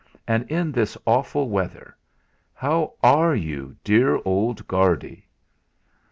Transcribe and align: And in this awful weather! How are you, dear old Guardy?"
And 0.27 0.49
in 0.49 0.71
this 0.71 0.97
awful 1.05 1.47
weather! 1.47 1.95
How 2.55 2.95
are 3.03 3.35
you, 3.35 3.75
dear 3.83 4.19
old 4.25 4.67
Guardy?" 4.67 5.27